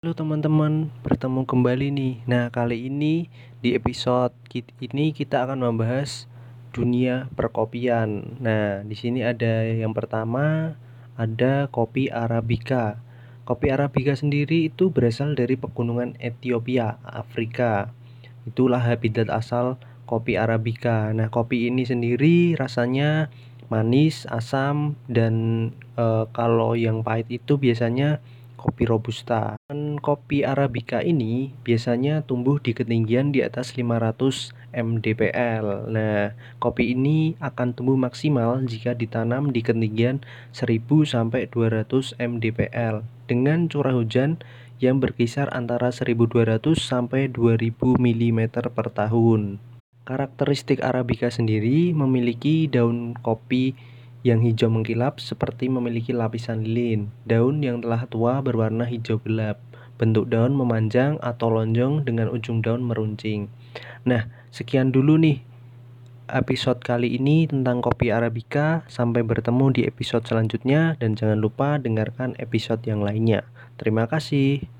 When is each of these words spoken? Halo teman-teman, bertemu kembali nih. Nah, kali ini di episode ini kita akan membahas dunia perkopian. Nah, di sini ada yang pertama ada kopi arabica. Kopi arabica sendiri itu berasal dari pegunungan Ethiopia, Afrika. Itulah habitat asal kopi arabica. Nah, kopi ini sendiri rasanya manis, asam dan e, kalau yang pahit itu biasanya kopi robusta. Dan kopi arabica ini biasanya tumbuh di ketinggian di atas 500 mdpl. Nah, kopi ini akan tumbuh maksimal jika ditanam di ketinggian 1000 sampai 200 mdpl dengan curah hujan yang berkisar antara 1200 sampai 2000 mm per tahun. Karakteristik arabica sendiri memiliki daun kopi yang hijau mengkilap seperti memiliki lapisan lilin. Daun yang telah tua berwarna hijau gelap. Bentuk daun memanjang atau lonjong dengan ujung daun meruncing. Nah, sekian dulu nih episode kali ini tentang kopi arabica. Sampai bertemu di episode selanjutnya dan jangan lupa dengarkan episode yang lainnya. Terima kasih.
Halo 0.00 0.16
teman-teman, 0.16 0.88
bertemu 1.04 1.44
kembali 1.44 1.92
nih. 1.92 2.14
Nah, 2.24 2.48
kali 2.48 2.88
ini 2.88 3.28
di 3.60 3.76
episode 3.76 4.32
ini 4.80 5.12
kita 5.12 5.44
akan 5.44 5.60
membahas 5.60 6.24
dunia 6.72 7.28
perkopian. 7.36 8.40
Nah, 8.40 8.80
di 8.80 8.96
sini 8.96 9.20
ada 9.20 9.60
yang 9.60 9.92
pertama 9.92 10.72
ada 11.20 11.68
kopi 11.68 12.08
arabica. 12.08 12.96
Kopi 13.44 13.68
arabica 13.68 14.16
sendiri 14.16 14.72
itu 14.72 14.88
berasal 14.88 15.36
dari 15.36 15.60
pegunungan 15.60 16.16
Ethiopia, 16.16 16.96
Afrika. 17.04 17.92
Itulah 18.48 18.80
habitat 18.80 19.28
asal 19.28 19.76
kopi 20.08 20.40
arabica. 20.40 21.12
Nah, 21.12 21.28
kopi 21.28 21.68
ini 21.68 21.84
sendiri 21.84 22.56
rasanya 22.56 23.28
manis, 23.68 24.24
asam 24.32 24.96
dan 25.12 25.68
e, 26.00 26.24
kalau 26.32 26.72
yang 26.72 27.04
pahit 27.04 27.28
itu 27.28 27.60
biasanya 27.60 28.24
kopi 28.60 28.84
robusta. 28.84 29.56
Dan 29.72 29.96
kopi 29.96 30.44
arabica 30.44 31.00
ini 31.00 31.56
biasanya 31.64 32.20
tumbuh 32.28 32.60
di 32.60 32.76
ketinggian 32.76 33.32
di 33.32 33.40
atas 33.40 33.72
500 33.72 34.52
mdpl. 34.76 35.88
Nah, 35.88 36.36
kopi 36.60 36.92
ini 36.92 37.40
akan 37.40 37.72
tumbuh 37.72 37.96
maksimal 37.96 38.60
jika 38.68 38.92
ditanam 38.92 39.48
di 39.48 39.64
ketinggian 39.64 40.20
1000 40.52 40.84
sampai 41.08 41.48
200 41.48 42.20
mdpl 42.20 43.00
dengan 43.24 43.64
curah 43.72 43.96
hujan 43.96 44.36
yang 44.80 45.00
berkisar 45.00 45.48
antara 45.52 45.92
1200 45.92 46.60
sampai 46.76 47.32
2000 47.32 47.72
mm 47.96 48.40
per 48.52 48.86
tahun. 48.92 49.60
Karakteristik 50.08 50.82
arabica 50.82 51.30
sendiri 51.30 51.92
memiliki 51.92 52.66
daun 52.66 53.14
kopi 53.20 53.76
yang 54.20 54.44
hijau 54.44 54.68
mengkilap 54.68 55.18
seperti 55.18 55.72
memiliki 55.72 56.12
lapisan 56.12 56.64
lilin. 56.64 57.08
Daun 57.24 57.64
yang 57.64 57.80
telah 57.80 58.04
tua 58.08 58.44
berwarna 58.44 58.84
hijau 58.84 59.20
gelap. 59.24 59.60
Bentuk 60.00 60.32
daun 60.32 60.56
memanjang 60.56 61.20
atau 61.20 61.52
lonjong 61.52 62.08
dengan 62.08 62.32
ujung 62.32 62.64
daun 62.64 62.80
meruncing. 62.80 63.52
Nah, 64.08 64.28
sekian 64.48 64.92
dulu 64.92 65.20
nih 65.20 65.44
episode 66.30 66.80
kali 66.80 67.18
ini 67.18 67.44
tentang 67.50 67.84
kopi 67.84 68.08
arabica. 68.08 68.86
Sampai 68.88 69.26
bertemu 69.26 69.74
di 69.74 69.82
episode 69.84 70.24
selanjutnya 70.24 70.96
dan 70.96 71.18
jangan 71.18 71.42
lupa 71.42 71.76
dengarkan 71.76 72.38
episode 72.40 72.80
yang 72.88 73.04
lainnya. 73.04 73.44
Terima 73.76 74.08
kasih. 74.08 74.79